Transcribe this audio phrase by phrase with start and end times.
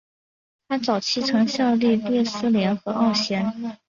[0.67, 3.77] 他早期曾效力列斯联和奥咸。